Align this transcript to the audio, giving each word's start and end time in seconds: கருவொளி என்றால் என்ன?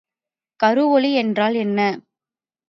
கருவொளி 0.59 1.11
என்றால் 1.13 1.55
என்ன? 1.55 1.79